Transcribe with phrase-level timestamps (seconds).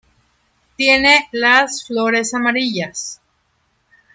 [0.77, 3.21] Tiene las flores amarillas.